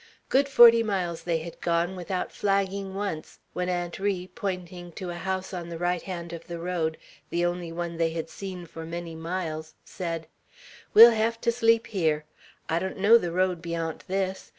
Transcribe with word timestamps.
Good 0.29 0.49
forty 0.49 0.81
miles 0.81 1.21
they 1.21 1.37
had 1.37 1.61
gone 1.61 1.95
without 1.95 2.31
flagging 2.31 2.95
once, 2.95 3.37
when 3.53 3.69
Aunt 3.69 3.99
Ri, 3.99 4.31
pointing 4.33 4.91
to 4.93 5.11
a 5.11 5.13
house 5.13 5.53
on 5.53 5.69
the 5.69 5.77
right 5.77 6.01
hand 6.01 6.33
of 6.33 6.47
the 6.47 6.57
road, 6.57 6.97
the 7.29 7.45
only 7.45 7.71
one 7.71 7.97
they 7.97 8.09
had 8.09 8.27
seen 8.27 8.65
for 8.65 8.83
many 8.83 9.13
miles, 9.13 9.75
said: 9.85 10.25
"We'll 10.95 11.11
hev 11.11 11.39
to 11.41 11.51
sleep 11.51 11.89
hyar. 11.91 12.23
I 12.67 12.79
donno 12.79 13.19
the 13.19 13.31
road 13.31 13.61
beyant 13.61 14.07
this. 14.07 14.49